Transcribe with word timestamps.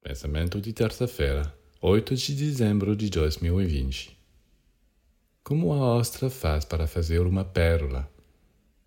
Pensamento 0.00 0.60
de 0.60 0.72
terça-feira, 0.72 1.52
8 1.82 2.14
de 2.14 2.34
dezembro 2.34 2.94
de 2.94 3.10
2020. 3.10 4.16
Como 5.42 5.72
a 5.72 5.96
ostra 5.96 6.30
faz 6.30 6.64
para 6.64 6.86
fazer 6.86 7.20
uma 7.22 7.44
pérola? 7.44 8.08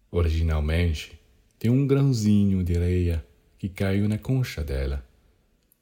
Originalmente, 0.09 1.19
tem 1.59 1.69
um 1.69 1.85
grãozinho 1.85 2.63
de 2.63 2.77
areia 2.77 3.25
que 3.59 3.67
caiu 3.67 4.07
na 4.07 4.17
concha 4.17 4.63
dela. 4.63 5.05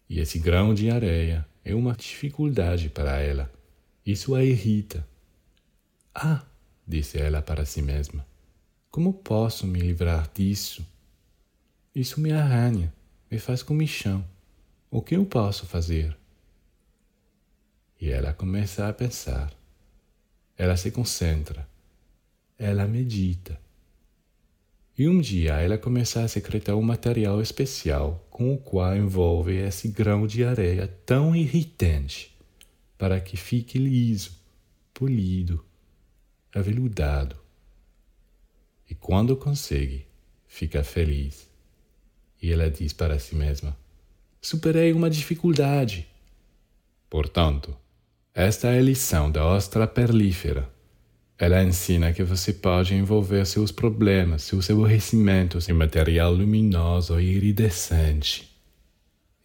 E 0.10 0.20
esse 0.20 0.39
grão 0.39 0.73
de 0.73 0.89
areia 0.89 1.48
é 1.64 1.75
uma 1.75 1.93
dificuldade 1.93 2.89
para 2.89 3.20
ela. 3.20 3.52
Isso 4.04 4.34
a 4.34 4.43
irrita. 4.43 5.07
Ah, 6.14 6.43
disse 6.88 7.20
ela 7.20 7.39
para 7.41 7.66
si 7.66 7.84
mesma, 7.84 8.25
como 8.89 9.14
posso 9.14 9.68
me 9.68 9.80
livrar 9.80 10.27
disso? 10.34 10.86
Isso 11.93 12.20
me 12.20 12.32
arranha, 12.32 12.91
me 13.30 13.38
faz 13.38 13.61
comichão. 13.61 14.25
O 14.92 15.04
que 15.04 15.16
eu 15.16 15.24
posso 15.24 15.68
fazer? 15.68 16.18
E 18.02 18.09
ela 18.09 18.34
começa 18.34 18.88
a 18.88 18.94
pensar. 18.94 19.54
Ela 20.58 20.76
se 20.77 20.90
concentra. 20.90 21.70
Ela 22.58 22.88
medita. 22.88 23.60
E 24.98 25.08
um 25.08 25.22
dia 25.22 25.62
ela 25.62 25.77
começa 25.77 26.23
a 26.23 26.27
secretar 26.27 26.76
um 26.76 26.82
material 26.82 27.40
especial 27.40 28.26
com 28.32 28.52
o 28.52 28.58
qual 28.58 28.98
envolve 28.98 29.55
esse 29.55 29.90
grão 29.90 30.26
de 30.26 30.44
areia 30.44 30.88
tão 31.05 31.35
irritante 31.35 32.35
para 32.98 33.21
que 33.21 33.38
fique 33.38 33.77
liso, 33.77 34.32
polido, 34.91 35.63
aveludado. 36.52 37.38
E 38.90 38.96
quando 38.96 39.38
consegue, 39.38 40.08
fica 40.48 40.84
feliz. 40.84 41.48
E 42.41 42.52
ela 42.52 42.71
diz 42.71 42.91
para 42.91 43.20
si 43.20 43.35
mesma: 43.35 43.77
superei 44.41 44.93
uma 44.93 45.09
dificuldade. 45.09 46.07
Portanto, 47.09 47.75
esta 48.34 48.70
é 48.70 48.79
a 48.79 48.81
lição 48.81 49.31
da 49.31 49.46
ostra 49.46 49.87
perlífera. 49.87 50.70
Ela 51.37 51.63
ensina 51.63 52.12
que 52.13 52.23
você 52.23 52.51
pode 52.51 52.93
envolver 52.93 53.46
seus 53.46 53.71
problemas, 53.71 54.43
seus 54.43 54.70
aborrecimentos 54.70 55.70
em 55.70 55.73
material 55.73 56.34
luminoso 56.34 57.20
e 57.20 57.35
iridescente. 57.35 58.49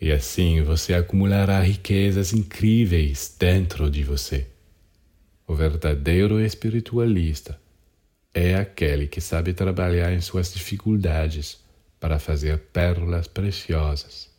E 0.01 0.11
assim 0.11 0.62
você 0.62 0.92
acumulará 0.92 1.61
riquezas 1.61 2.33
incríveis 2.33 3.34
dentro 3.39 3.91
de 3.91 4.03
você. 4.03 4.47
O 5.47 5.55
verdadeiro 5.55 6.41
espiritualista 6.41 7.58
é 8.33 8.56
aquele 8.56 9.06
que 9.06 9.20
sabe 9.20 9.53
trabalhar 9.53 10.12
em 10.12 10.20
suas 10.20 10.53
dificuldades 10.53 11.58
para 12.01 12.19
fazer 12.19 12.58
pérolas 12.73 13.29
preciosas. 13.29 14.34